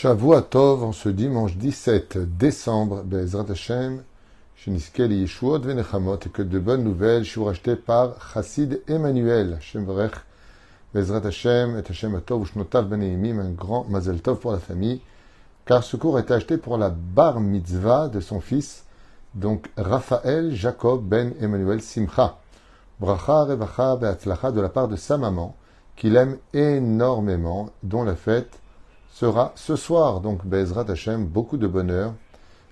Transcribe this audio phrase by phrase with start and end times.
[0.00, 4.02] Shavua Tov en ce dimanche 17 décembre, Bezrat Hashem,
[4.56, 10.14] Sheniskeli Yeshuot Venechamot, et que de bonnes nouvelles sont rachetées par Chassid Emmanuel, Hashem Vrech,
[10.94, 15.02] Bezrat Hashem, et Hashem Atov, Ushnotav Beneimim, un grand Mazel Tov pour la famille,
[15.66, 18.86] car ce cours été acheté pour la bar mitzvah de son fils,
[19.34, 22.38] donc Raphaël Jacob Ben Emmanuel Simcha.
[23.00, 25.56] Bracha Revacha Beatzlacha de la part de sa maman,
[25.94, 28.59] qu'il aime énormément, dont la fête
[29.12, 30.20] sera ce soir.
[30.20, 32.14] Donc, Bezrat Hashem, beaucoup de bonheur.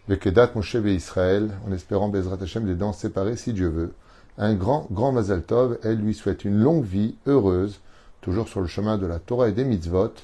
[0.09, 3.92] Vekedat Moshe et Israël, en espérant Bezrat Hashem des dents séparées si Dieu veut.
[4.38, 5.79] Un grand, grand Mazal Tov.
[5.82, 7.80] Elle lui souhaite une longue vie heureuse,
[8.20, 10.15] toujours sur le chemin de la Torah et des mitzvot.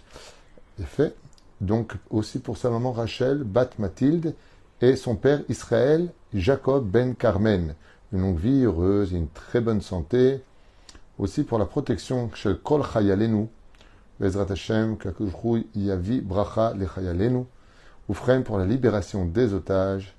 [0.80, 1.14] Et fait.
[1.60, 4.34] Donc, aussi pour sa maman Rachel, Bat Mathilde,
[4.80, 7.74] et son père Israël, Jacob Ben Carmen.
[8.12, 10.42] Une longue vie heureuse une très bonne santé.
[11.19, 13.48] Aussi pour la protection chez Kol Chayalenu,
[14.20, 14.96] Bezrat Hashem,
[15.74, 17.45] Yavi Bracha Lechayalenu,
[18.09, 20.14] Oufren pour la libération des otages,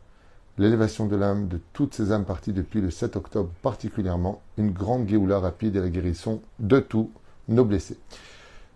[0.57, 5.07] l'élévation de l'âme de toutes ces âmes parties depuis le 7 octobre particulièrement, une grande
[5.07, 7.11] Géoula rapide et la guérison de tous
[7.47, 7.97] nos blessés.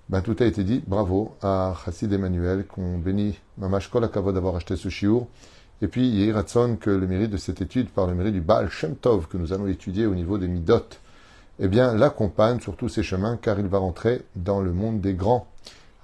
[0.09, 4.75] Ben, tout a été dit, bravo à Chassid Emmanuel, qu'on bénit Mamash Kol d'avoir acheté
[4.75, 5.27] ce chiour.
[5.81, 8.95] Et puis, Yehiratson, que le mérite de cette étude, par le mérite du Baal Shem
[8.95, 10.83] Tov, que nous allons étudier au niveau des Midot,
[11.59, 15.13] eh bien, l'accompagne sur tous ses chemins, car il va rentrer dans le monde des
[15.13, 15.47] grands.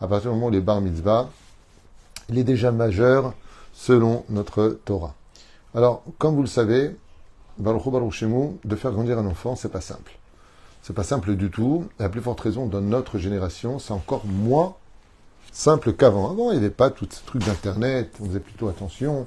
[0.01, 1.29] À partir du moment où les bar mitzvah,
[2.29, 3.33] il est déjà majeur
[3.73, 5.15] selon notre Torah.
[5.73, 6.95] Alors, comme vous le savez,
[7.57, 10.17] de faire grandir un enfant, c'est pas simple.
[10.83, 11.85] C'est pas simple du tout.
[11.99, 14.75] À plus forte raison, dans notre génération, c'est encore moins
[15.51, 16.29] simple qu'avant.
[16.29, 18.11] Avant, il n'y avait pas tout ce truc d'internet.
[18.21, 19.25] On faisait plutôt attention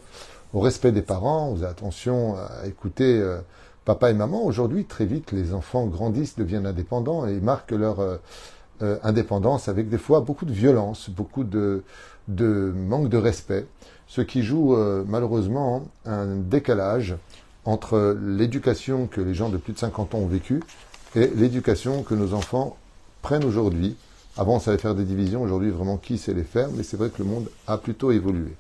[0.52, 3.40] au respect des parents, on faisait attention à écouter euh,
[3.89, 4.44] papa et maman.
[4.44, 8.19] Aujourd'hui, très vite, les enfants grandissent, deviennent indépendants et marquent leur euh,
[8.83, 11.84] euh, indépendance avec des fois beaucoup de violence, beaucoup de,
[12.28, 13.64] de manque de respect,
[14.06, 17.16] ce qui joue euh, malheureusement un décalage
[17.64, 20.62] entre l'éducation que les gens de plus de 50 ans ont vécue
[21.15, 22.77] et l'éducation que nos enfants
[23.22, 23.97] prennent aujourd'hui.
[24.37, 27.09] Avant, on savait faire des divisions, aujourd'hui, vraiment, qui sait les faire, mais c'est vrai
[27.09, 28.54] que le monde a plutôt évolué.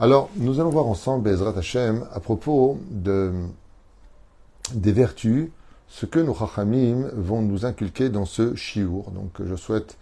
[0.00, 3.32] Alors, nous allons voir ensemble, Bezrat Hashem, à propos de,
[4.74, 5.50] des vertus,
[5.88, 9.10] ce que nos Chachamim vont nous inculquer dans ce Shiur.
[9.10, 9.96] Donc je souhaite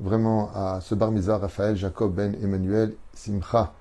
[0.00, 3.74] vraiment à ce bar Raphaël Jacob ben Emmanuel Simcha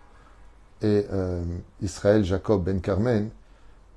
[0.81, 1.43] et euh,
[1.81, 3.29] Israël Jacob ben Carmen,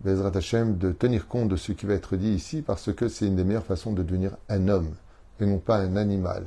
[0.00, 3.26] Bezrat Hashem, de tenir compte de ce qui va être dit ici parce que c'est
[3.26, 4.94] une des meilleures façons de devenir un homme
[5.40, 6.44] et non pas un animal.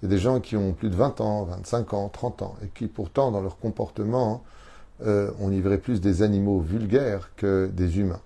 [0.00, 2.56] Il y a des gens qui ont plus de 20 ans, 25 ans, 30 ans
[2.62, 4.42] et qui pourtant dans leur comportement,
[5.02, 8.20] euh, on y verrait plus des animaux vulgaires que des humains.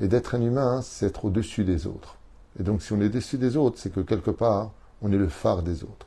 [0.00, 2.16] Et d'être un humain, c'est être au-dessus des autres.
[2.58, 4.72] Et donc, si on est au-dessus des autres, c'est que quelque part,
[5.02, 6.06] on est le phare des autres.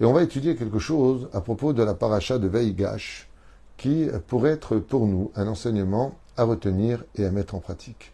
[0.00, 3.28] Et on va étudier quelque chose à propos de la paracha de Veigash,
[3.76, 8.12] qui pourrait être pour nous un enseignement à retenir et à mettre en pratique.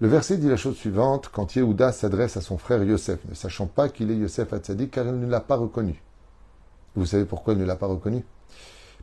[0.00, 3.66] Le verset dit la chose suivante quand Yehuda s'adresse à son frère Yosef, ne sachant
[3.66, 6.02] pas qu'il est Yosef Hatzadik, car il ne l'a pas reconnu.
[6.94, 8.24] Vous savez pourquoi il ne l'a pas reconnu?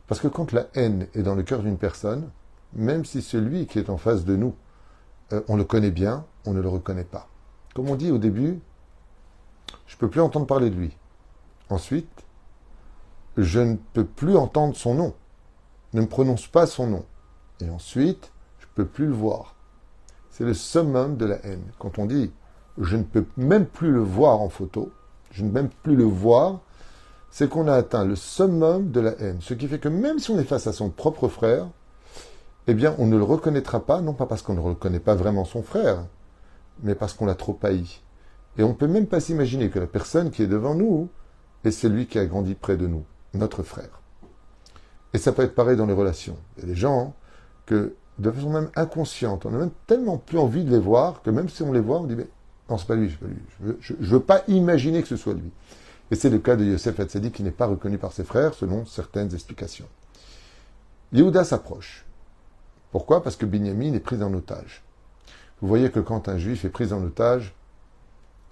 [0.06, 2.30] Parce que quand la haine est dans le cœur d'une personne,
[2.72, 4.54] même si celui qui est en face de nous,
[5.32, 7.28] euh, on le connaît bien, on ne le reconnaît pas.
[7.74, 8.60] Comme on dit au début,
[9.86, 10.96] je ne peux plus entendre parler de lui.
[11.68, 12.24] Ensuite,
[13.36, 15.14] je ne peux plus entendre son nom.
[15.92, 17.04] Ne me prononce pas son nom.
[17.60, 19.55] Et ensuite, je ne peux plus le voir.
[20.36, 21.62] C'est le summum de la haine.
[21.78, 22.30] Quand on dit
[22.76, 24.92] je ne peux même plus le voir en photo,
[25.30, 26.60] je ne peux même plus le voir,
[27.30, 29.38] c'est qu'on a atteint le summum de la haine.
[29.40, 31.70] Ce qui fait que même si on est face à son propre frère,
[32.66, 35.46] eh bien, on ne le reconnaîtra pas, non pas parce qu'on ne reconnaît pas vraiment
[35.46, 36.04] son frère,
[36.82, 38.02] mais parce qu'on l'a trop haï.
[38.58, 41.08] Et on ne peut même pas s'imaginer que la personne qui est devant nous
[41.64, 44.02] est celui qui a grandi près de nous, notre frère.
[45.14, 46.36] Et ça peut être pareil dans les relations.
[46.58, 47.14] Il y a des gens
[47.64, 49.46] que de façon même inconsciente.
[49.46, 52.00] On n'a même tellement plus envie de les voir que même si on les voit,
[52.00, 52.28] on dit mais
[52.68, 53.38] non, c'est pas lui, pas lui.
[53.80, 55.50] Je veux, veux pas imaginer que ce soit lui.
[56.10, 58.86] Et c'est le cas de Yosef Hatzadi qui n'est pas reconnu par ses frères selon
[58.86, 59.86] certaines explications.
[61.12, 62.04] Yehuda s'approche.
[62.90, 63.22] Pourquoi?
[63.22, 64.82] Parce que Binyamin est pris en otage.
[65.60, 67.54] Vous voyez que quand un juif est pris en otage,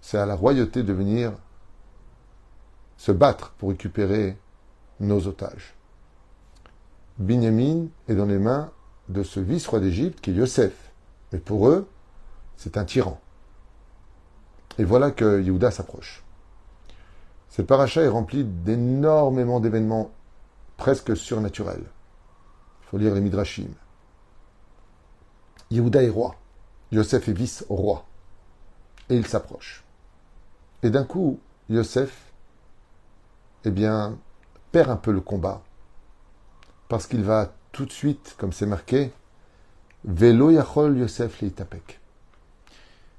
[0.00, 1.32] c'est à la royauté de venir
[2.96, 4.36] se battre pour récupérer
[5.00, 5.74] nos otages.
[7.18, 8.70] Binyamin est dans les mains
[9.08, 10.92] de ce vice-roi d'Égypte qui est Yosef.
[11.32, 11.88] Mais pour eux,
[12.56, 13.20] c'est un tyran.
[14.78, 16.24] Et voilà que Yehuda s'approche.
[17.48, 20.10] Cette paracha est remplie d'énormément d'événements
[20.76, 21.84] presque surnaturels.
[22.82, 23.68] Il faut lire les Midrashim.
[25.70, 26.36] Yehuda est roi.
[26.90, 28.04] Yosef est vice-roi.
[29.08, 29.84] Et il s'approche.
[30.82, 32.32] Et d'un coup, Yosef,
[33.64, 34.18] eh bien,
[34.72, 35.62] perd un peu le combat.
[36.88, 39.10] Parce qu'il va tout de suite, comme c'est marqué,
[40.04, 41.98] Velo Yachol Yosef Leitapek.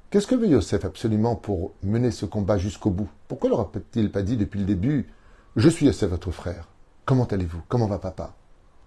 [0.10, 3.10] Qu'est-ce que veut Yosef absolument pour mener ce combat jusqu'au bout?
[3.28, 5.10] Pourquoi leur a-t-il pas dit depuis le début
[5.57, 6.69] Je suis Yosef, votre frère?
[7.04, 7.63] Comment allez-vous?
[7.68, 8.34] Comment va papa?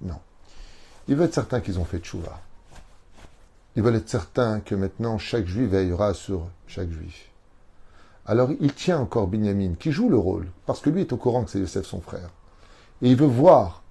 [0.00, 0.18] Non.
[1.06, 2.40] Il veut être certain qu'ils ont fait tchouva.
[3.76, 7.28] Ils veulent être certains que maintenant chaque juif veillera sur chaque juif.
[8.24, 11.44] Alors il tient encore Binyamin, qui joue le rôle, parce que lui est au courant
[11.44, 12.30] que c'est Yosef son frère.
[13.02, 13.82] Et il veut voir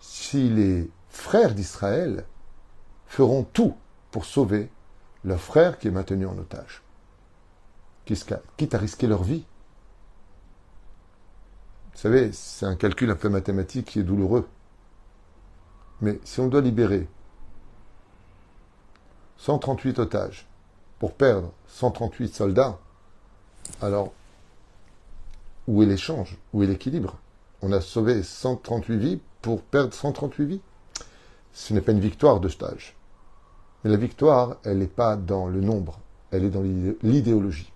[0.00, 2.24] si les frères d'Israël
[3.06, 3.76] feront tout
[4.10, 4.70] pour sauver
[5.24, 6.82] leur frère qui est maintenu en otage,
[8.04, 9.44] quitte à risquer leur vie.
[11.92, 14.48] Vous savez, c'est un calcul un peu mathématique qui est douloureux.
[16.00, 17.06] Mais si on doit libérer
[19.36, 20.48] 138 otages
[20.98, 22.78] pour perdre 138 soldats,
[23.80, 24.12] alors
[25.68, 26.38] où est l'échange?
[26.52, 27.18] Où est l'équilibre?
[27.60, 30.60] On a sauvé 138 vies pour perdre 138 vies
[31.52, 32.96] Ce n'est pas une victoire de stage.
[33.84, 35.98] Mais la victoire, elle n'est pas dans le nombre,
[36.30, 36.62] elle est dans
[37.02, 37.72] l'idéologie.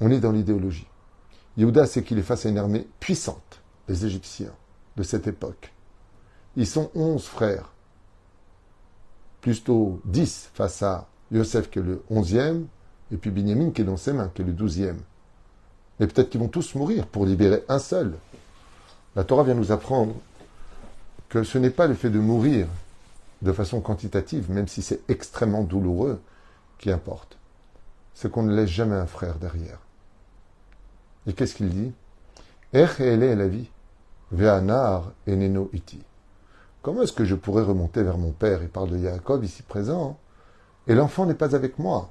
[0.00, 0.88] On est dans l'idéologie.
[1.56, 4.52] Yehuda sait qu'il est face à une armée puissante, les Égyptiens
[4.96, 5.72] de cette époque.
[6.56, 7.72] Ils sont onze frères,
[9.40, 12.66] plutôt dix face à Yosef qui est le onzième,
[13.10, 15.00] et puis Binyamin qui est dans ses mains, qui est le douzième.
[16.00, 18.16] Mais peut-être qu'ils vont tous mourir pour libérer un seul.
[19.14, 20.14] La Torah vient nous apprendre
[21.32, 22.66] que ce n'est pas le fait de mourir
[23.40, 26.20] de façon quantitative, même si c'est extrêmement douloureux,
[26.76, 27.38] qui importe.
[28.12, 29.78] C'est qu'on ne laisse jamais un frère derrière.
[31.26, 31.92] Et qu'est-ce qu'il dit?
[32.74, 33.70] Est la vie.
[34.30, 36.02] Ve'anar iti.
[36.82, 40.18] Comment est-ce que je pourrais remonter vers mon père Il parle de Yaakov ici présent?
[40.86, 42.10] Et l'enfant n'est pas avec moi.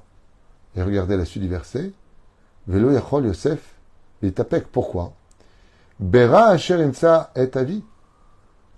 [0.74, 1.92] Et regardez la suite du verset.
[2.66, 3.60] Velo Yosef
[4.34, 4.66] tapek.
[4.66, 5.12] Pourquoi?
[6.00, 7.84] Bera asher est vie.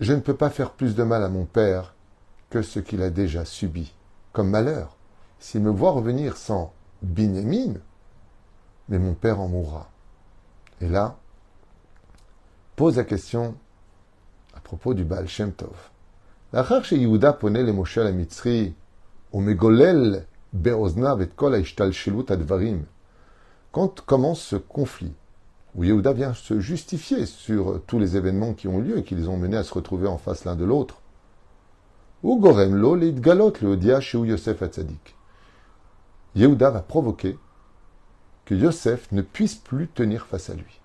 [0.00, 1.94] Je ne peux pas faire plus de mal à mon père
[2.50, 3.94] que ce qu'il a déjà subi
[4.32, 4.96] comme malheur.
[5.38, 7.74] S'il me voit revenir sans Binyamin,
[8.88, 9.90] mais mon père en mourra.
[10.80, 11.16] Et là,
[12.76, 13.54] pose la question
[14.54, 15.90] à propos du Baal Shem Tov.
[16.52, 17.98] les Moshe
[23.72, 25.14] Quand commence ce conflit,
[25.74, 29.28] où Yehuda vient se justifier sur tous les événements qui ont lieu et qui les
[29.28, 31.00] ont menés à se retrouver en face l'un de l'autre,
[32.22, 35.14] ou Gorem Lo Galot le Yosef Atzadik.
[36.36, 37.38] Yehuda va provoquer
[38.44, 40.80] que Yosef ne puisse plus tenir face à lui.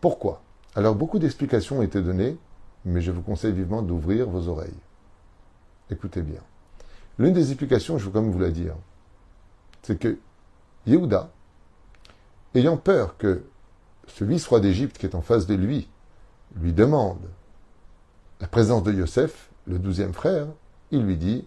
[0.00, 0.42] Pourquoi?
[0.74, 2.36] Alors beaucoup d'explications ont été données,
[2.84, 4.72] mais je vous conseille vivement d'ouvrir vos oreilles.
[5.90, 6.40] Écoutez bien.
[7.18, 8.74] L'une des explications, je veux quand même vous la dire,
[9.82, 10.18] c'est que
[10.86, 11.30] Yehuda,
[12.54, 13.44] ayant peur que
[14.08, 15.88] ce vice-roi d'Égypte qui est en face de lui
[16.60, 17.20] lui demande
[18.40, 20.46] la présence de Yosef, le douzième frère,
[20.90, 21.44] il lui dit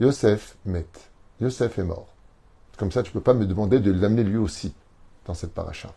[0.00, 0.86] Yosef met.
[1.40, 2.08] Yosef est mort.
[2.76, 4.74] Comme ça, tu ne peux pas me demander de l'amener lui aussi
[5.26, 5.92] dans cette paracha.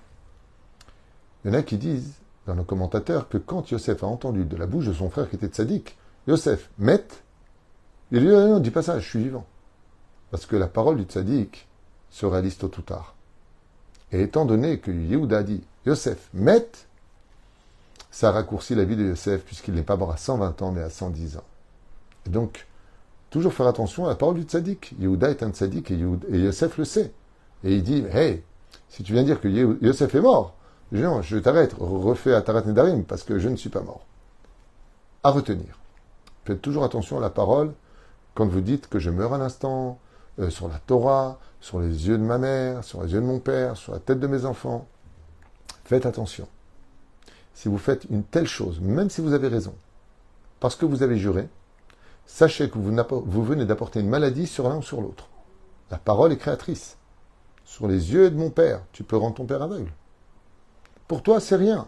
[1.44, 2.14] Il y en a qui disent,
[2.46, 5.36] dans nos commentateurs, que quand Yosef a entendu de la bouche de son frère qui
[5.36, 5.98] était sadique,
[6.28, 7.04] Yosef, met,
[8.12, 9.46] il lui dit, non, dis pas ça, je suis vivant.
[10.32, 11.68] Parce que la parole du tzaddik
[12.10, 13.16] se réalise tôt ou tard.
[14.12, 16.68] Et étant donné que Yehuda dit, Yosef, met,
[18.12, 20.90] ça raccourcit la vie de Yosef puisqu'il n'est pas mort à 120 ans mais à
[20.90, 21.44] 110 ans.
[22.26, 22.68] Et donc,
[23.30, 24.94] toujours faire attention à la parole du tzaddik.
[25.00, 27.14] Yehuda est un tzaddik et, Yosef le sait.
[27.64, 28.44] Et il dit, hey,
[28.90, 30.56] si tu viens dire que Yosef est mort,
[30.92, 34.06] je t'arrête, refais à Tarat Nedarim parce que je ne suis pas mort.
[35.24, 35.80] À retenir.
[36.46, 37.74] Faites toujours attention à la parole
[38.36, 40.00] quand vous dites que je meurs un instant,
[40.40, 43.40] euh, sur la Torah, sur les yeux de ma mère, sur les yeux de mon
[43.40, 44.86] père, sur la tête de mes enfants.
[45.88, 46.50] Faites attention.
[47.54, 49.74] Si vous faites une telle chose, même si vous avez raison,
[50.60, 51.48] parce que vous avez juré,
[52.26, 55.30] sachez que vous, venez d'apporter une maladie sur l'un ou sur l'autre.
[55.90, 56.98] La parole est créatrice.
[57.64, 59.90] Sur les yeux de mon père, tu peux rendre ton père aveugle.
[61.08, 61.88] Pour toi, c'est rien.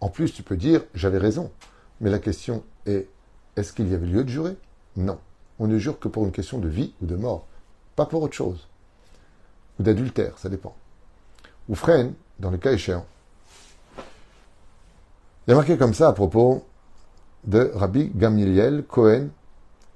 [0.00, 1.52] En plus, tu peux dire j'avais raison.
[2.00, 3.08] Mais la question est
[3.54, 4.56] est-ce qu'il y avait lieu de jurer?
[4.96, 5.20] Non.
[5.60, 7.46] On ne jure que pour une question de vie ou de mort,
[7.94, 8.66] pas pour autre chose.
[9.78, 10.74] Ou d'adultère, ça dépend.
[11.68, 13.06] Ou freine, dans le cas échéant.
[15.46, 16.64] Il y a marqué comme ça à propos
[17.44, 19.28] de Rabbi Gamiliel Cohen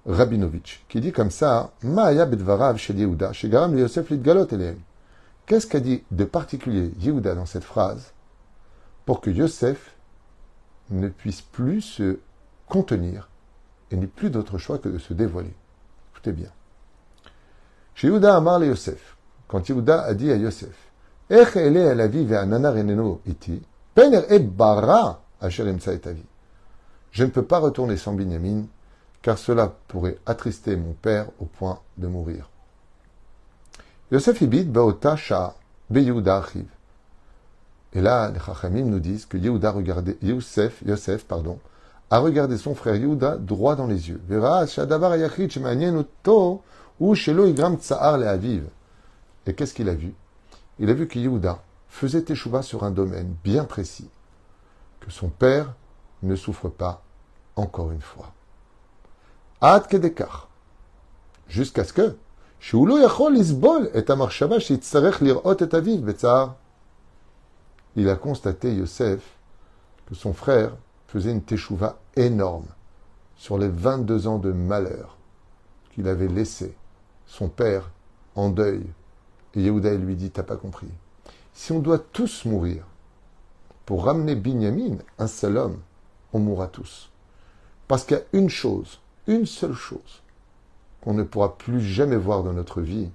[0.06, 4.46] Rabinovitch, qui dit comme ça Ma'aya bedvarav chez Yehuda, chez Garam Yosef Lidgalot
[5.46, 8.12] Qu'est-ce qu'a dit de particulier Yehuda dans cette phrase
[9.04, 9.94] pour que Yosef
[10.90, 12.18] ne puisse plus se
[12.66, 13.28] contenir
[13.90, 15.54] et n'ait plus d'autre choix que de se dévoiler?
[16.12, 16.48] Écoutez bien.
[17.94, 20.74] Chez Yehuda Amar le Yosef, quand Yehuda a dit à Yosef,
[21.28, 23.62] Ech ele el avi ve'anana reneno iti,
[23.94, 28.64] pener e bara Je ne peux pas retourner sans Binyamin,
[29.22, 32.50] car cela pourrait attrister mon père au point de mourir.
[34.10, 35.54] Yosef ibid baota sha
[35.90, 36.66] be Yehuda achiv.
[37.94, 41.58] Et là, les Chachamim nous disent que Yehuda regardait, Yosef, Yosef, pardon,
[42.10, 44.20] a regardé son frère Yehuda droit dans les yeux.
[49.46, 50.14] Et qu'est-ce qu'il a vu?
[50.78, 54.10] Il a vu que Yehuda faisait teshuva sur un domaine bien précis,
[55.04, 55.75] que son père
[56.23, 57.02] ne souffre pas
[57.56, 58.32] encore une fois.
[59.61, 60.49] Ad kedekar.
[61.46, 62.16] Jusqu'à ce que.
[67.96, 69.20] Il a constaté, Yosef,
[70.06, 70.75] que son frère
[71.06, 72.64] faisait une teshuva énorme
[73.37, 75.18] sur les 22 ans de malheur
[75.90, 76.75] qu'il avait laissé
[77.26, 77.90] son père
[78.34, 78.87] en deuil.
[79.54, 80.88] Et Yehuda lui dit, t'as pas compris.
[81.52, 82.84] Si on doit tous mourir
[83.86, 85.80] pour ramener Binyamin, un seul homme,
[86.32, 87.10] on mourra tous.
[87.86, 90.22] Parce qu'il y a une chose, une seule chose,
[91.02, 93.10] qu'on ne pourra plus jamais voir dans notre vie,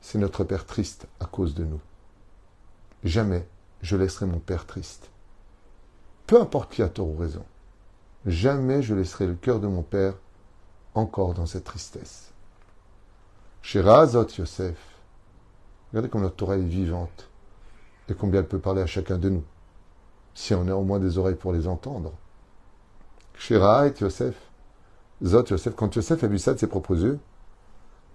[0.00, 1.80] c'est notre père triste à cause de nous.
[3.04, 3.46] Jamais
[3.82, 5.10] je laisserai mon père triste.
[6.26, 7.44] Peu importe qui a tort ou raison,
[8.26, 10.14] jamais je laisserai le cœur de mon père
[10.94, 12.32] encore dans cette tristesse.
[13.74, 14.78] Azot Yosef,
[15.90, 17.28] regardez comme notre Torah est vivante
[18.08, 19.44] et combien elle peut parler à chacun de nous,
[20.38, 22.12] si on a au moins des oreilles pour les entendre.
[23.34, 24.36] Shira et Yosef,
[25.24, 27.18] Zot Yosef, quand Yosef a vu ça de ses propres yeux,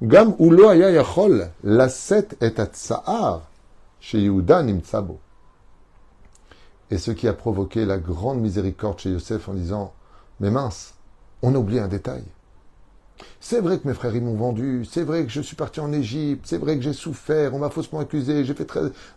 [0.01, 2.72] Gam ulo aya yachol, la set et at
[4.00, 5.20] chez Yehuda nimtsabo
[6.92, 9.94] et ce qui a provoqué la grande miséricorde chez Yosef en disant
[10.39, 10.94] Mais mince,
[11.42, 12.24] on a oublié un détail.
[13.46, 15.92] C'est vrai que mes frères ils m'ont vendu, c'est vrai que je suis parti en
[15.92, 18.66] Égypte, c'est vrai que j'ai souffert, on m'a faussement accusé, j'ai fait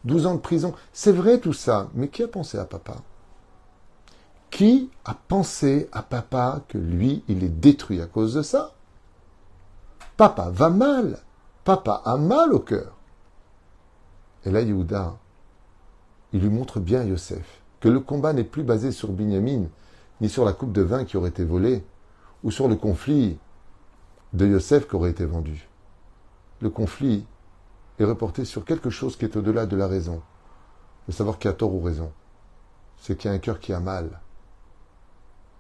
[0.04, 2.97] 12 ans de prison, c'est vrai tout ça, mais qui a pensé à papa?
[4.50, 8.75] Qui a pensé à papa que lui, il est détruit à cause de ça?
[10.16, 11.21] Papa va mal,
[11.62, 12.97] papa a mal au cœur.
[14.45, 15.18] Et là, Yehuda,
[16.33, 19.66] il lui montre bien Yosef que le combat n'est plus basé sur Binyamin,
[20.21, 21.85] ni sur la coupe de vin qui aurait été volée,
[22.42, 23.38] ou sur le conflit
[24.36, 25.66] de Yosef qui aurait été vendu.
[26.60, 27.26] Le conflit
[27.98, 30.20] est reporté sur quelque chose qui est au-delà de la raison,
[31.08, 32.12] de savoir qui a tort ou raison.
[32.98, 34.20] C'est qu'il y a un cœur qui a mal.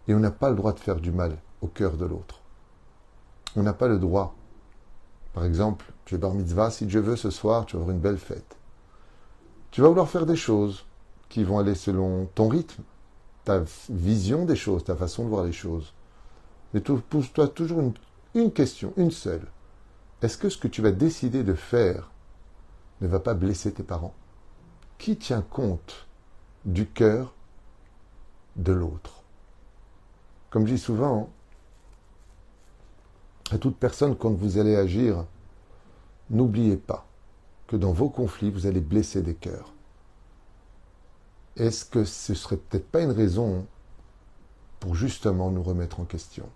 [0.08, 2.42] Et on n'a pas le droit de faire du mal au cœur de l'autre.
[3.56, 4.34] On n'a pas le droit.
[5.32, 8.02] Par exemple, tu es bar mitzvah, si Dieu veut, ce soir, tu vas avoir une
[8.02, 8.56] belle fête.
[9.70, 10.84] Tu vas vouloir faire des choses
[11.30, 12.82] qui vont aller selon ton rythme,
[13.44, 15.94] ta vision des choses, ta façon de voir les choses.
[16.74, 17.94] Mais pose-toi toujours une,
[18.36, 19.46] une question, une seule.
[20.20, 22.10] Est-ce que ce que tu vas décider de faire
[23.00, 24.14] ne va pas blesser tes parents?
[24.98, 26.06] Qui tient compte
[26.66, 27.34] du cœur
[28.56, 29.22] de l'autre?
[30.50, 31.30] Comme je dis souvent,
[33.50, 35.24] à toute personne, quand vous allez agir,
[36.28, 37.06] n'oubliez pas
[37.66, 39.72] que dans vos conflits, vous allez blesser des cœurs.
[41.56, 43.66] Est-ce que ce serait peut-être pas une raison
[44.78, 46.48] pour justement nous remettre en question?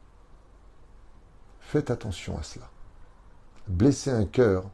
[1.71, 2.69] Faites attention à cela.
[3.69, 4.65] Blesser un cœur,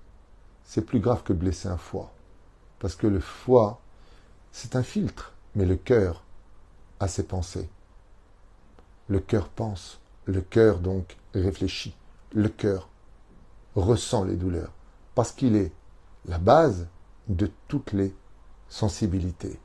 [0.64, 2.12] c'est plus grave que blesser un foie.
[2.78, 3.80] Parce que le foie,
[4.52, 6.24] c'est un filtre, mais le cœur
[7.00, 7.68] a ses pensées.
[9.08, 11.94] Le cœur pense, le cœur donc réfléchit,
[12.32, 12.88] le cœur
[13.74, 14.72] ressent les douleurs,
[15.14, 15.72] parce qu'il est
[16.24, 16.88] la base
[17.28, 18.14] de toutes les
[18.68, 19.60] sensibilités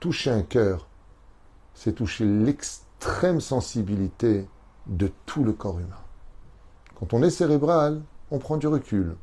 [0.00, 0.86] toucher un cœur,
[1.74, 4.48] c'est toucher l'extrême sensibilité
[4.86, 6.07] de tout le corps humain.
[6.98, 9.16] Quand on est cérébral, on prend du recul.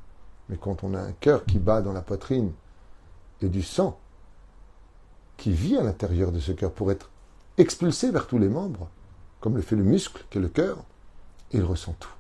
[0.50, 2.52] Mais quand on a un cœur qui bat dans la poitrine
[3.42, 4.00] et du sang
[5.38, 7.10] qui vit à l'intérieur de ce cœur pour être
[7.58, 8.90] expulsé vers tous les membres,
[9.42, 10.78] comme le fait le muscle qu'est le cœur,
[11.52, 12.14] il ressent tout.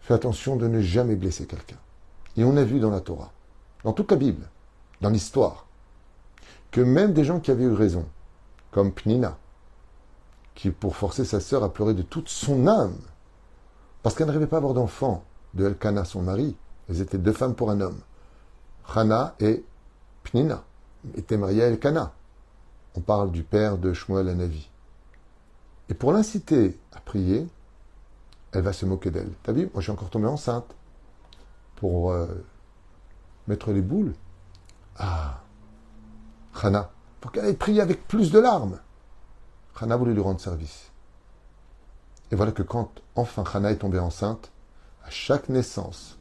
[0.00, 1.78] Fais attention de ne jamais blesser quelqu'un.
[2.36, 3.32] Et on a vu dans la Torah,
[3.84, 4.48] dans toute la Bible,
[5.00, 5.66] dans l'histoire,
[6.70, 8.06] que même des gens qui avaient eu raison,
[8.70, 9.38] comme Pnina,
[10.54, 12.98] qui pour forcer sa sœur a pleuré de toute son âme,
[14.02, 16.56] parce qu'elle n'arrivait pas à avoir d'enfant de Elkana, son mari,
[16.88, 18.00] elles étaient deux femmes pour un homme.
[18.94, 19.64] Hana et
[20.24, 20.64] Pnina
[21.16, 22.12] étaient mariées à Elkana.
[22.96, 24.68] On parle du père de Shmuel Navi.
[25.88, 27.46] Et pour l'inciter à prier,
[28.52, 29.32] elle va se moquer d'elle.
[29.42, 30.74] T'as vu, moi je suis encore tombée enceinte.
[31.76, 32.26] Pour euh,
[33.48, 34.14] mettre les boules.
[34.96, 35.40] Ah,
[36.62, 36.90] Hana,
[37.20, 38.78] pour qu'elle ait prié avec plus de larmes.
[39.80, 40.89] Hana voulait lui rendre service.
[42.30, 44.50] Et voilà que quand enfin Hana est tombée enceinte,
[45.04, 46.18] à chaque naissance,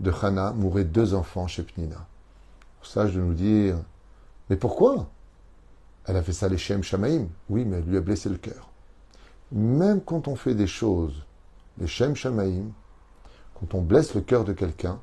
[0.00, 2.06] de Hana mouraient deux enfants chez Pnina.
[2.82, 3.78] Sage de nous dire,
[4.50, 5.08] mais pourquoi?
[6.04, 7.28] Elle a fait ça les Shem Shamaim.
[7.48, 8.68] Oui, mais elle lui a blessé le cœur.
[9.52, 11.24] Même quand on fait des choses,
[11.78, 12.72] les Shem Shamaim,
[13.54, 14.98] quand on blesse le cœur de quelqu'un,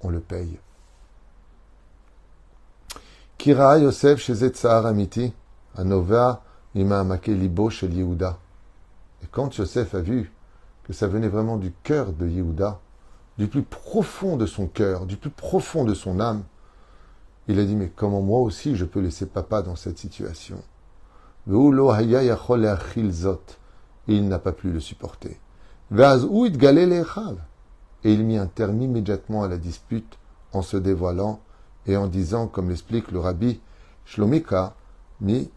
[0.00, 0.58] on le paye.
[3.36, 5.32] Kira Yosef chez Amiti,
[5.76, 6.42] Anova
[6.74, 8.38] Libo chez Yehuda.
[9.22, 10.32] Et quand Yosef a vu
[10.84, 12.80] que ça venait vraiment du cœur de Yehuda,
[13.38, 16.42] du plus profond de son cœur, du plus profond de son âme,
[17.48, 20.62] il a dit, mais comment moi aussi je peux laisser papa dans cette situation?
[21.48, 21.52] Et
[24.08, 25.40] il n'a pas pu le supporter.
[28.04, 30.18] Et il mit un terme immédiatement à la dispute
[30.52, 31.40] en se dévoilant
[31.86, 33.60] et en disant, comme l'explique le rabbi
[34.04, 34.74] Shlomika,
[35.20, 35.50] mi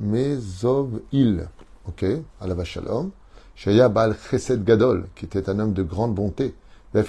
[0.00, 1.48] Mezov il,
[1.86, 2.04] ok,
[2.46, 3.10] la Shalom,
[3.54, 6.54] Shaya Baal Chesed Gadol, qui était un homme de grande bonté,
[6.92, 7.04] ben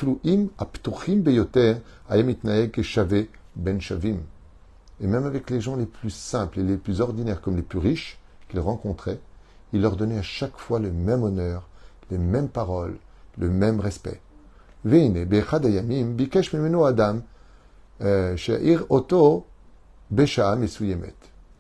[5.00, 7.80] et même avec les gens les plus simples et les plus ordinaires comme les plus
[7.80, 9.20] riches qu'il rencontrait,
[9.74, 11.68] il leur donnait à chaque fois le même honneur,
[12.10, 12.98] les mêmes paroles,
[13.38, 14.22] le même respect.
[16.86, 17.22] Adam,
[18.02, 18.78] euh, Et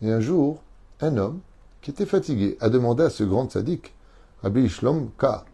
[0.04, 0.62] un jour,
[1.02, 1.40] un homme
[1.82, 3.94] qui était fatigué a demandé à ce grand sadique,
[4.44, 5.46] Rabbi Shlom Ka,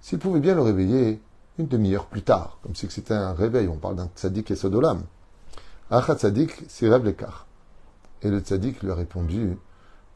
[0.00, 1.20] s'il pouvait bien le réveiller
[1.58, 3.68] une demi-heure plus tard, comme si c'était un réveil.
[3.68, 5.02] On parle d'un tzaddik et sodolam.
[5.90, 7.46] Achat tzaddik, rêve l'écart.
[8.22, 9.56] Et le tzaddik lui a répondu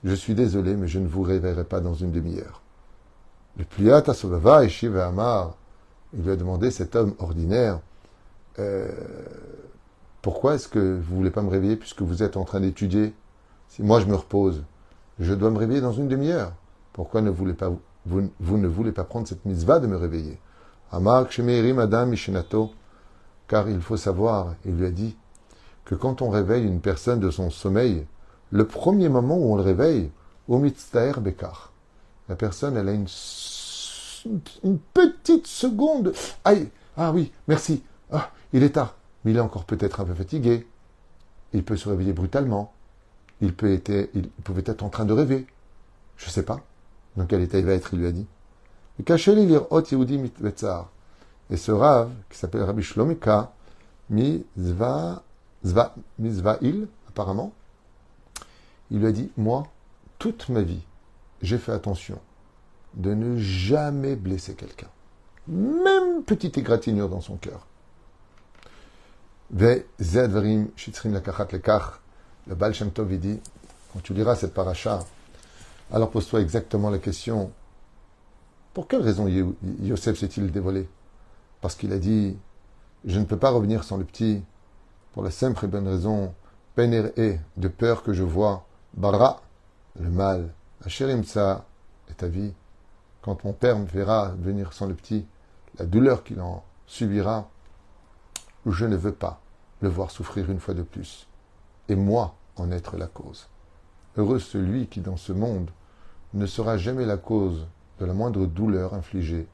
[0.04, 2.62] Je suis désolé, mais je ne vous réveillerai pas dans une demi-heure.
[3.56, 5.56] Le pliat Asovava et Shiva Amar,
[6.14, 7.80] il lui a demandé, cet homme ordinaire,
[8.58, 8.90] euh,
[10.22, 13.14] pourquoi est-ce que vous ne voulez pas me réveiller puisque vous êtes en train d'étudier?
[13.68, 14.64] Si moi je me repose,
[15.18, 16.52] je dois me réveiller dans une demi-heure.
[16.92, 17.70] Pourquoi ne voulez pas,
[18.06, 20.38] vous, ne voulez pas prendre cette mitzvah de me réveiller?
[20.92, 22.14] Madame
[23.46, 25.16] car il faut savoir, il lui a dit,
[25.84, 28.06] que quand on réveille une personne de son sommeil,
[28.50, 30.10] le premier moment où on le réveille,
[30.48, 31.72] au bekar,
[32.28, 33.06] la personne, elle a une,
[34.64, 36.12] une petite seconde.
[36.44, 37.82] Aïe, ah oui, merci.
[38.10, 40.66] Ah, il est tard, mais il est encore peut-être un peu fatigué.
[41.52, 42.72] Il peut se réveiller brutalement.
[43.40, 45.46] Il peut être, il pouvait être en train de rêver.
[46.16, 46.60] Je ne sais pas
[47.16, 48.26] dans quel état il va être, il lui a dit.
[51.50, 53.52] Et ce Rav, qui s'appelle Rabbi Shlomika,
[54.10, 55.22] Mizva,
[55.64, 55.94] Zva,
[56.60, 57.52] il apparemment,
[58.90, 59.64] il lui a dit Moi,
[60.18, 60.82] toute ma vie,
[61.42, 62.18] j'ai fait attention
[62.94, 64.88] de ne jamais blesser quelqu'un.
[65.46, 67.66] Même petite égratignure dans son cœur.
[72.48, 73.40] Le Baal Shem Tov, dit
[73.92, 75.00] Quand tu liras cette paracha,
[75.92, 77.52] alors pose-toi exactement la question
[78.78, 79.26] pour quelle raison
[79.80, 80.88] Yosef s'est-il dévoilé
[81.60, 82.38] Parce qu'il a dit
[83.04, 84.40] Je ne peux pas revenir sans le petit,
[85.12, 86.32] pour la simple et bonne raison,
[86.76, 89.42] peiner et de peur que je vois, bara,
[89.98, 90.54] le mal,
[91.24, 91.64] ça
[92.08, 92.52] est ta vie.
[93.20, 95.26] Quand mon père me verra venir sans le petit,
[95.76, 97.50] la douleur qu'il en subira,
[98.64, 99.40] je ne veux pas
[99.80, 101.26] le voir souffrir une fois de plus,
[101.88, 103.48] et moi en être la cause.
[104.16, 105.70] Heureux celui qui dans ce monde
[106.34, 107.66] ne sera jamais la cause
[108.00, 109.46] de la moindre douleur infligée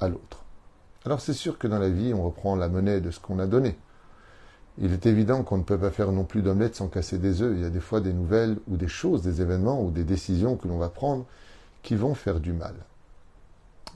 [0.00, 0.44] à l'autre.
[1.04, 3.46] Alors c'est sûr que dans la vie, on reprend la monnaie de ce qu'on a
[3.46, 3.76] donné.
[4.80, 7.54] Il est évident qu'on ne peut pas faire non plus d'omelette sans casser des œufs.
[7.56, 10.56] Il y a des fois des nouvelles ou des choses, des événements ou des décisions
[10.56, 11.26] que l'on va prendre
[11.82, 12.74] qui vont faire du mal.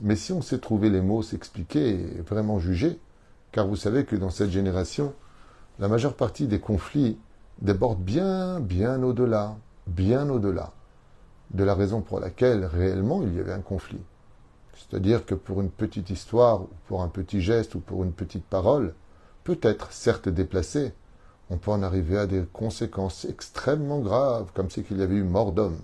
[0.01, 2.99] Mais si on sait trouver les mots, s'expliquer et vraiment juger,
[3.51, 5.13] car vous savez que dans cette génération,
[5.79, 7.17] la majeure partie des conflits
[7.61, 9.55] débordent bien, bien au-delà,
[9.87, 10.71] bien au-delà
[11.53, 14.01] de la raison pour laquelle réellement il y avait un conflit.
[14.75, 18.45] C'est-à-dire que pour une petite histoire, ou pour un petit geste, ou pour une petite
[18.45, 18.93] parole,
[19.43, 20.93] peut-être certes déplacée,
[21.49, 25.23] on peut en arriver à des conséquences extrêmement graves, comme si qu'il y avait eu
[25.23, 25.79] mort d'homme.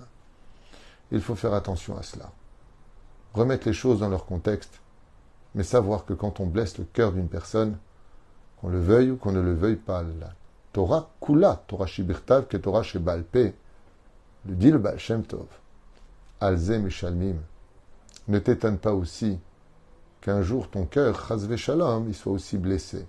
[1.11, 2.31] Il faut faire attention à cela.
[3.33, 4.79] Remettre les choses dans leur contexte,
[5.53, 7.77] mais savoir que quand on blesse le cœur d'une personne,
[8.59, 10.03] qu'on le veuille ou qu'on ne le veuille pas,
[10.71, 13.53] Torah kula, Torah shibirtav, que Torah shebalpe,
[14.45, 15.47] le dit le Baal Shem Tov,
[16.89, 17.37] Shalmim,
[18.27, 19.39] ne t'étonne pas aussi
[20.21, 23.05] qu'un jour ton cœur, Chazve Shalom, il soit aussi blessé.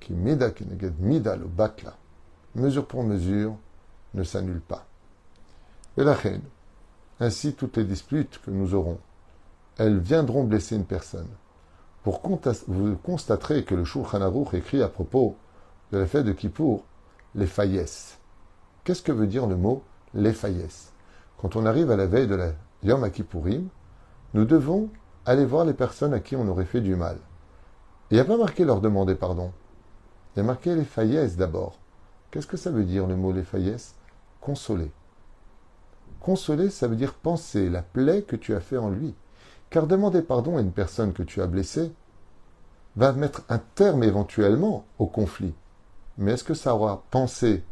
[0.00, 0.50] Qui mida
[0.98, 1.96] mida le batla.
[2.54, 3.56] Mesure pour mesure
[4.14, 4.86] ne s'annule pas.
[5.96, 6.42] Et la reine,
[7.20, 8.98] ainsi toutes les disputes que nous aurons,
[9.78, 11.28] elles viendront blesser une personne.
[12.02, 12.20] Pour
[12.68, 15.36] vous constaterez que le Shulchan Aruch écrit à propos
[15.92, 16.84] de la fête de Kippour,
[17.36, 18.18] les faillesses.
[18.82, 19.82] Qu'est-ce que veut dire le mot
[20.14, 20.92] les faillesses.
[21.38, 23.68] Quand on arrive à la veille de la Yom Kippourim,
[24.32, 24.88] nous devons
[25.26, 27.18] aller voir les personnes à qui on aurait fait du mal.
[28.10, 29.52] il n'y a pas marqué leur demander pardon.
[30.34, 31.78] Il y a marqué les faillesses d'abord.
[32.30, 33.94] Qu'est-ce que ça veut dire le mot les faillesses
[34.40, 34.90] Consoler.
[36.20, 39.14] Consoler, ça veut dire penser la plaie que tu as fait en lui.
[39.68, 41.92] Car demander pardon à une personne que tu as blessée
[42.96, 45.54] va mettre un terme éventuellement au conflit.
[46.18, 47.62] Mais est-ce que ça aura pensé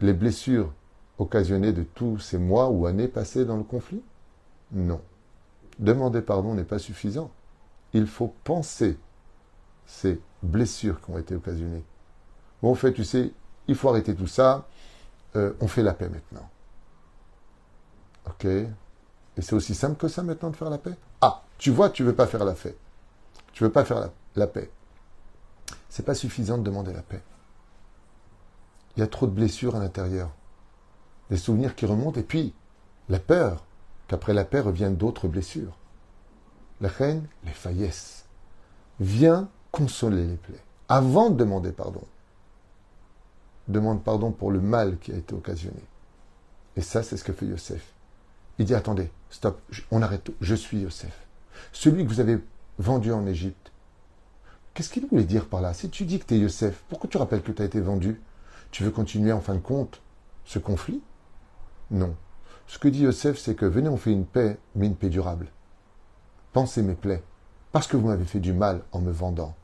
[0.00, 0.72] les blessures
[1.18, 4.02] occasionnées de tous ces mois ou années passées dans le conflit?
[4.72, 5.00] Non.
[5.78, 7.30] Demander pardon n'est pas suffisant.
[7.92, 8.98] Il faut penser
[9.86, 11.84] ces blessures qui ont été occasionnées.
[12.62, 13.32] Bon, en fait, tu sais,
[13.68, 14.66] il faut arrêter tout ça.
[15.36, 16.48] Euh, on fait la paix maintenant.
[18.26, 18.66] Ok Et
[19.38, 20.94] c'est aussi simple que ça maintenant de faire la paix?
[21.20, 22.76] Ah, tu vois, tu veux pas faire la paix.
[23.52, 24.70] Tu veux pas faire la paix.
[25.92, 27.20] C'est pas suffisant de demander la paix.
[28.96, 30.30] Il y a trop de blessures à l'intérieur.
[31.28, 32.54] Des souvenirs qui remontent et puis
[33.10, 33.62] la peur
[34.08, 35.76] qu'après la paix reviennent d'autres blessures.
[36.80, 38.24] La reine, les faillesses.
[39.00, 42.04] Viens consoler les plaies avant de demander pardon.
[43.68, 45.84] Demande pardon pour le mal qui a été occasionné.
[46.74, 47.92] Et ça, c'est ce que fait Yosef.
[48.58, 50.34] Il dit attendez, stop, on arrête tout.
[50.40, 51.26] Je suis Yosef.
[51.70, 52.38] Celui que vous avez
[52.78, 53.71] vendu en Égypte.
[54.74, 55.74] Qu'est-ce qu'il voulait dire par là?
[55.74, 58.20] Si tu dis que tu es Yosef, pourquoi tu rappelles que tu as été vendu?
[58.70, 60.00] Tu veux continuer en fin de compte
[60.44, 61.02] ce conflit?
[61.90, 62.16] Non.
[62.66, 65.48] Ce que dit Yosef, c'est que venez, on fait une paix, mais une paix durable.
[66.54, 67.22] Pensez mes plaies,
[67.70, 69.54] parce que vous m'avez fait du mal en me vendant,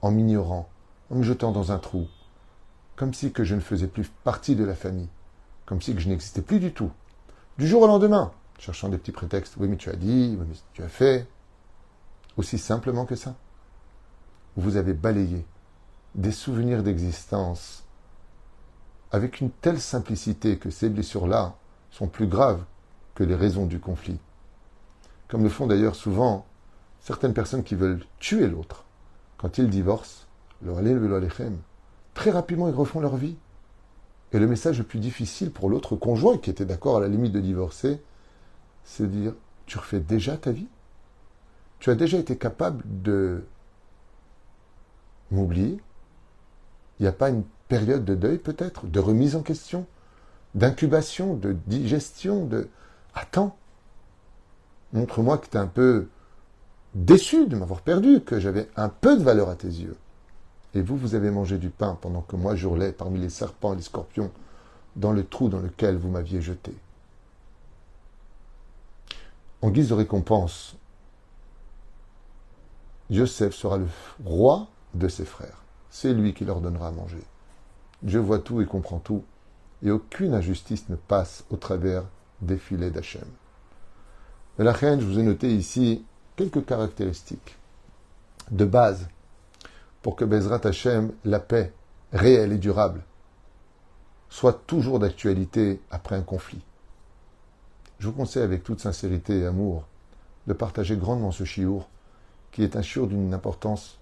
[0.00, 0.68] en m'ignorant,
[1.10, 2.06] en me jetant dans un trou,
[2.96, 5.08] comme si je ne faisais plus partie de la famille,
[5.66, 6.90] comme si je n'existais plus du tout.
[7.58, 9.56] Du jour au lendemain, cherchant des petits prétextes.
[9.58, 11.26] Oui, mais tu as dit, oui, mais tu as fait.
[12.36, 13.34] Aussi simplement que ça.
[14.58, 15.46] Vous avez balayé
[16.16, 17.84] des souvenirs d'existence
[19.12, 21.54] avec une telle simplicité que ces blessures-là
[21.92, 22.64] sont plus graves
[23.14, 24.18] que les raisons du conflit.
[25.28, 26.44] Comme le font d'ailleurs souvent
[26.98, 28.84] certaines personnes qui veulent tuer l'autre.
[29.36, 30.26] Quand ils divorcent,
[32.14, 33.36] très rapidement ils refont leur vie.
[34.32, 37.32] Et le message le plus difficile pour l'autre conjoint qui était d'accord à la limite
[37.32, 38.02] de divorcer,
[38.82, 39.34] c'est de dire
[39.66, 40.66] Tu refais déjà ta vie?
[41.78, 43.44] Tu as déjà été capable de
[45.30, 45.78] m'oublier
[46.98, 49.86] Il n'y a pas une période de deuil peut-être, de remise en question,
[50.54, 52.68] d'incubation, de digestion, de
[53.14, 53.56] Attends,
[54.92, 56.08] montre-moi que tu es un peu
[56.94, 59.96] déçu de m'avoir perdu, que j'avais un peu de valeur à tes yeux.
[60.74, 63.76] Et vous, vous avez mangé du pain pendant que moi j'ourlais parmi les serpents et
[63.76, 64.30] les scorpions
[64.96, 66.74] dans le trou dans lequel vous m'aviez jeté.
[69.62, 70.76] En guise de récompense,
[73.10, 73.86] Joseph sera le
[74.24, 75.62] roi de ses frères.
[75.90, 77.22] C'est lui qui leur donnera à manger.
[78.02, 79.24] Dieu voit tout et comprend tout,
[79.82, 82.04] et aucune injustice ne passe au travers
[82.40, 83.26] des filets d'Hachem.
[84.58, 86.04] De la reine, je vous ai noté ici
[86.36, 87.56] quelques caractéristiques
[88.50, 89.08] de base
[90.02, 91.72] pour que Bezrat Hashem, la paix
[92.12, 93.02] réelle et durable,
[94.28, 96.62] soit toujours d'actualité après un conflit.
[97.98, 99.84] Je vous conseille avec toute sincérité et amour
[100.46, 101.88] de partager grandement ce chiour,
[102.52, 103.97] qui est un chiour d'une importance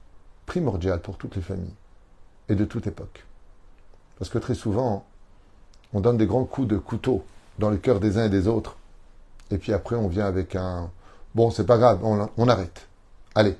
[0.46, 1.74] primordiale pour toutes les familles
[2.48, 3.24] et de toute époque.
[4.18, 5.04] Parce que très souvent,
[5.92, 7.24] on donne des grands coups de couteau
[7.58, 8.76] dans le cœur des uns et des autres,
[9.50, 10.90] et puis après on vient avec un
[11.34, 12.86] bon, c'est pas grave, on, on arrête.
[13.34, 13.56] Allez,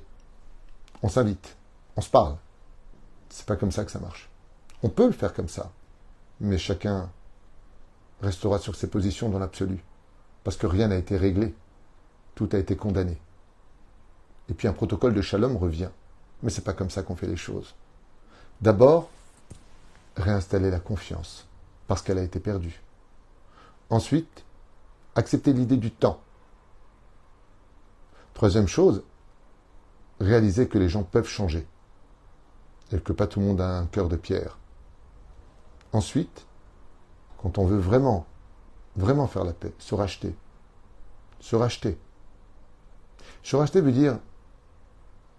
[1.03, 1.57] on s'invite
[1.97, 2.37] on se parle.
[3.29, 4.29] C'est pas comme ça que ça marche.
[4.83, 5.71] On peut le faire comme ça,
[6.39, 7.09] mais chacun
[8.21, 9.83] restera sur ses positions dans l'absolu,
[10.43, 11.53] parce que rien n'a été réglé,
[12.35, 13.19] tout a été condamné.
[14.49, 15.89] Et puis un protocole de shalom revient,
[16.43, 17.75] mais c'est pas comme ça qu'on fait les choses.
[18.61, 19.09] D'abord,
[20.15, 21.47] réinstaller la confiance,
[21.87, 22.81] parce qu'elle a été perdue.
[23.89, 24.43] Ensuite,
[25.15, 26.19] accepter l'idée du temps.
[28.33, 29.03] Troisième chose,
[30.19, 31.67] réaliser que les gens peuvent changer
[32.91, 34.57] et que pas tout le monde a un cœur de pierre.
[35.93, 36.45] Ensuite,
[37.37, 38.25] quand on veut vraiment,
[38.95, 40.35] vraiment faire la paix, se racheter.
[41.39, 41.97] Se racheter.
[43.43, 44.19] Se racheter veut dire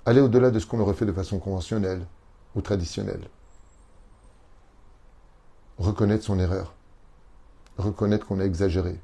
[0.09, 2.05] aller au-delà de ce qu'on aurait fait de façon conventionnelle
[2.55, 3.29] ou traditionnelle.
[5.79, 6.73] Reconnaître son erreur.
[7.77, 8.99] Reconnaître qu'on a exagéré.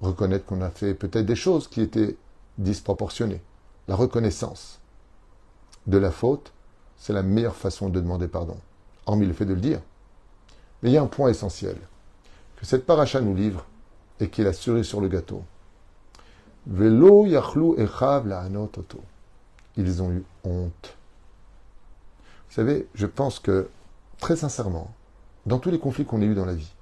[0.00, 2.16] Reconnaître qu'on a fait peut-être des choses qui étaient
[2.56, 3.42] disproportionnées.
[3.88, 4.80] La reconnaissance
[5.86, 6.52] de la faute
[6.96, 8.56] c'est la meilleure façon de demander pardon,
[9.06, 9.80] hormis le fait de le dire.
[10.82, 11.76] Mais il y a un point essentiel
[12.56, 13.66] que cette paracha nous livre
[14.20, 15.42] et qui est la sur le gâteau.
[16.66, 18.48] Velo yachlu echav la
[19.76, 20.96] Ils ont eu honte.
[22.48, 23.68] Vous savez, je pense que,
[24.18, 24.94] très sincèrement,
[25.46, 26.72] dans tous les conflits qu'on a eus dans la vie,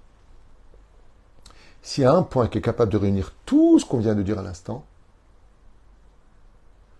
[1.83, 4.23] s'il y a un point qui est capable de réunir tout ce qu'on vient de
[4.23, 4.85] dire à l'instant,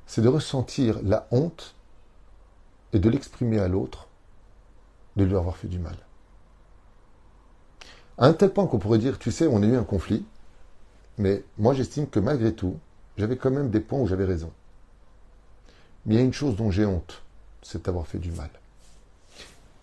[0.07, 1.75] c'est de ressentir la honte
[2.93, 4.09] et de l'exprimer à l'autre,
[5.17, 5.97] de lui avoir fait du mal.
[8.19, 10.25] À un tel point qu'on pourrait dire, tu sais, on a eu un conflit,
[11.19, 12.79] mais moi j'estime que malgré tout,
[13.17, 14.53] j'avais quand même des points où j'avais raison.
[16.07, 17.23] Mais il y a une chose dont j'ai honte,
[17.63, 18.51] c'est d'avoir fait du mal.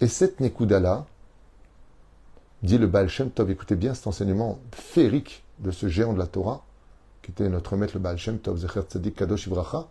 [0.01, 1.05] Et cette Nekuda-là,
[2.63, 6.27] dit le Baal Shem Tov, écoutez bien cet enseignement féerique de ce géant de la
[6.27, 6.63] Torah,
[7.21, 9.87] qui était notre maître le Baal Shem Tov, Zecher Tzadik Kadosh Ibracha,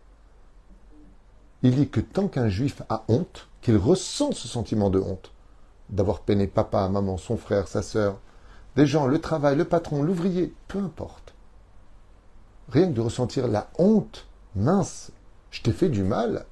[1.63, 5.33] il dit que tant qu'un juif a honte, qu'il ressent ce sentiment de honte,
[5.91, 8.19] d'avoir peiné papa, maman, son frère, sa sœur,
[8.77, 11.35] des gens, le travail, le patron, l'ouvrier, peu importe.
[12.69, 15.11] Rien que de ressentir la honte, mince,
[15.51, 16.47] je t'ai fait du mal.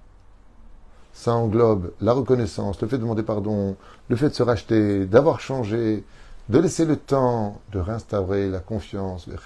[1.12, 3.76] Ça englobe la reconnaissance, le fait de demander pardon,
[4.09, 6.04] le fait de se racheter, d'avoir changé,
[6.48, 9.37] de laisser le temps de réinstaurer la confiance, le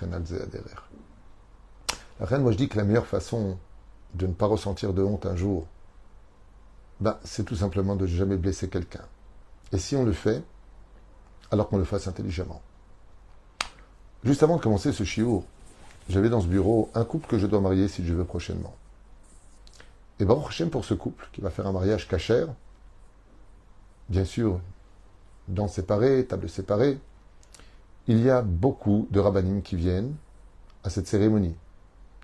[2.18, 3.56] La reine, moi je dis que la meilleure façon
[4.14, 5.66] de ne pas ressentir de honte un jour,
[7.00, 9.04] ben, c'est tout simplement de jamais blesser quelqu'un.
[9.72, 10.42] Et si on le fait,
[11.50, 12.60] alors qu'on le fasse intelligemment.
[14.24, 15.44] Juste avant de commencer ce chiour,
[16.08, 18.74] j'avais dans ce bureau un couple que je dois marier si je veux prochainement.
[20.20, 22.48] Et Baruch pour ce couple qui va faire un mariage cachère,
[24.10, 24.60] bien sûr,
[25.48, 26.98] dans séparé, table séparée,
[28.06, 30.14] il y a beaucoup de rabbinim qui viennent
[30.84, 31.56] à cette cérémonie.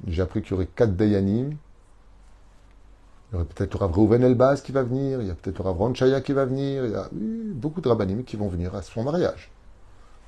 [0.07, 1.57] J'ai appris qu'il y aurait quatre dayanim
[3.29, 5.65] il y aurait peut-être Rav Reuven Elbaz qui va venir, il y a peut-être le
[5.65, 8.83] Rav Ronchaya qui va venir, il y a beaucoup de rabbinim qui vont venir à
[8.83, 9.51] son mariage.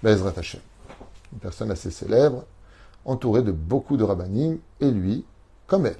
[0.02, 0.61] Bezrat Hashem.
[1.33, 2.44] Une personne assez célèbre,
[3.04, 5.24] entourée de beaucoup de rabbinim, et lui,
[5.68, 5.96] comme elle.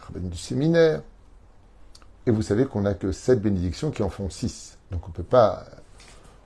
[0.00, 1.02] Rabbinim du séminaire.
[2.26, 4.78] Et vous savez qu'on n'a que sept bénédictions qui en font six.
[4.90, 5.64] Donc on ne peut pas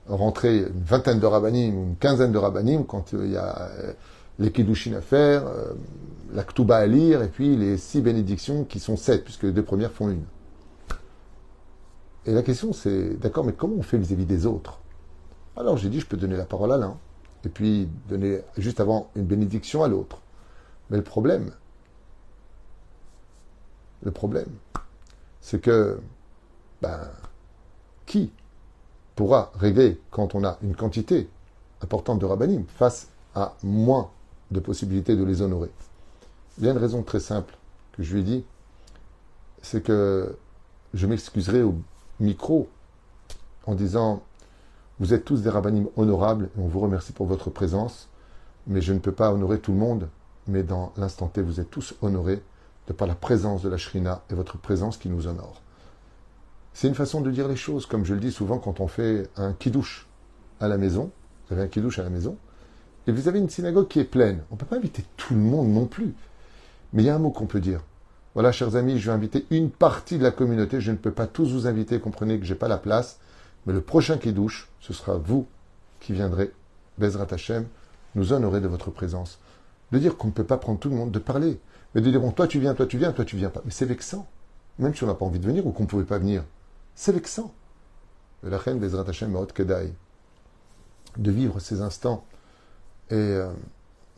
[0.07, 3.93] rentrer une vingtaine de rabbinim ou une quinzaine de rabbinim quand il y a euh,
[4.39, 5.73] les kiddushin à faire, euh,
[6.33, 9.63] la Ktuba à lire, et puis les six bénédictions qui sont sept, puisque les deux
[9.63, 10.23] premières font une.
[12.25, 14.79] Et la question c'est, d'accord, mais comment on fait vis-à-vis des autres?
[15.57, 16.97] Alors j'ai dit, je peux donner la parole à l'un,
[17.45, 20.21] et puis donner juste avant une bénédiction à l'autre.
[20.89, 21.51] Mais le problème,
[24.03, 24.49] le problème,
[25.41, 25.99] c'est que,
[26.81, 26.99] ben,
[28.05, 28.31] qui
[29.15, 31.29] pourra régler quand on a une quantité
[31.81, 34.09] importante de rabbinim face à moins
[34.51, 35.71] de possibilités de les honorer?
[36.57, 37.57] Il y a une raison très simple
[37.93, 38.45] que je lui ai dit,
[39.61, 40.37] c'est que
[40.93, 41.75] je m'excuserai au
[42.19, 42.69] micro
[43.65, 44.23] en disant
[44.99, 48.07] Vous êtes tous des rabbinim honorables et on vous remercie pour votre présence,
[48.67, 50.09] mais je ne peux pas honorer tout le monde,
[50.47, 52.41] mais dans l'instant T, vous êtes tous honorés
[52.87, 55.61] de par la présence de la Shrina et votre présence qui nous honore.
[56.73, 59.29] C'est une façon de dire les choses, comme je le dis souvent quand on fait
[59.37, 60.07] un kidouche
[60.59, 61.11] à la maison.
[61.47, 62.37] Vous avez un kidouche à la maison,
[63.07, 64.43] et vous avez une synagogue qui est pleine.
[64.49, 66.13] On ne peut pas inviter tout le monde non plus.
[66.93, 67.81] Mais il y a un mot qu'on peut dire.
[68.33, 70.81] Voilà, chers amis, je vais inviter une partie de la communauté.
[70.81, 71.99] Je ne peux pas tous vous inviter.
[71.99, 73.19] Comprenez que je n'ai pas la place.
[73.65, 74.33] Mais le prochain qui
[74.79, 75.47] ce sera vous
[75.99, 76.51] qui viendrez,
[76.97, 77.65] Bezrat Hashem,
[78.15, 79.39] nous honorer de votre présence.
[79.91, 81.59] De dire qu'on ne peut pas prendre tout le monde, de parler.
[81.95, 83.61] Mais de dire, bon, toi tu viens, toi tu viens, toi tu viens pas.
[83.65, 84.27] Mais c'est vexant.
[84.77, 86.43] Même si on n'a pas envie de venir ou qu'on ne pouvait pas venir.
[86.93, 87.53] C'est vexant.
[88.43, 89.93] La reine Hashem Kedai.
[91.17, 92.25] De vivre ces instants
[93.09, 93.47] et euh,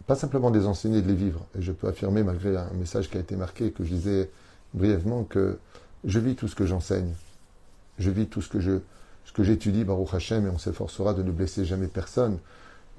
[0.07, 1.45] pas simplement des enseigner, de les vivre.
[1.57, 4.31] Et je peux affirmer, malgré un message qui a été marqué, que je disais
[4.73, 5.59] brièvement, que
[6.05, 7.13] je vis tout ce que j'enseigne.
[7.99, 8.79] Je vis tout ce que je,
[9.25, 12.39] ce que j'étudie, Baruch Hashem, et on s'efforcera de ne blesser jamais personne.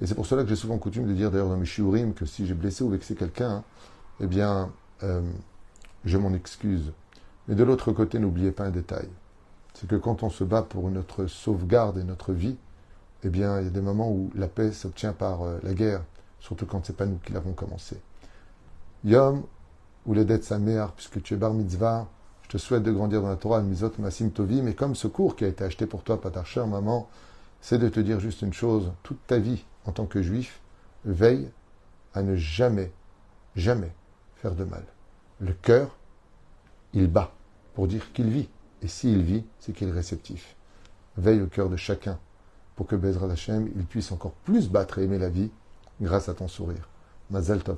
[0.01, 2.25] Et c'est pour cela que j'ai souvent coutume de dire, d'ailleurs, dans mes shiurim, que
[2.25, 3.63] si j'ai blessé ou vexé quelqu'un,
[4.21, 4.71] eh bien,
[5.03, 5.21] euh,
[6.05, 6.91] je m'en excuse.
[7.47, 9.07] Mais de l'autre côté, n'oubliez pas un détail.
[9.73, 12.57] C'est que quand on se bat pour notre sauvegarde et notre vie,
[13.23, 16.03] eh bien, il y a des moments où la paix s'obtient par euh, la guerre,
[16.39, 17.99] surtout quand ce n'est pas nous qui l'avons commencé.
[19.03, 19.43] Yom,
[20.05, 22.07] ou les dettes sa mère, puisque tu es bar mitzvah,
[22.43, 25.35] je te souhaite de grandir dans la Torah, misot masim tovi, mais comme ce cours
[25.35, 27.07] qui a été acheté pour toi, cher maman,
[27.61, 30.59] c'est de te dire juste une chose, toute ta vie, en tant que juif,
[31.05, 31.49] veille
[32.13, 32.91] à ne jamais,
[33.55, 33.91] jamais
[34.41, 34.83] faire de mal.
[35.39, 35.97] Le cœur,
[36.93, 37.31] il bat
[37.73, 38.49] pour dire qu'il vit.
[38.81, 40.55] Et s'il vit, c'est qu'il est réceptif.
[41.17, 42.17] Veille au cœur de chacun
[42.75, 45.51] pour que Bezrat Hashem, il puisse encore plus battre et aimer la vie
[46.01, 46.87] grâce à ton sourire.
[47.29, 47.77] Mazal Tov.